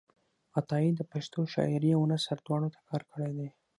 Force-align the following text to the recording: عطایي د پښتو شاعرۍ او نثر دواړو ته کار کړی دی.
عطایي 0.57 0.91
د 0.95 1.01
پښتو 1.11 1.39
شاعرۍ 1.53 1.91
او 1.95 2.03
نثر 2.11 2.37
دواړو 2.45 2.69
ته 2.75 2.79
کار 2.89 3.01
کړی 3.11 3.31
دی. 3.37 3.49